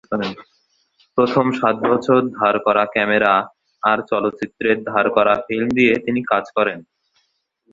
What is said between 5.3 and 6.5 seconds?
film দিয়ে তিনি কাজ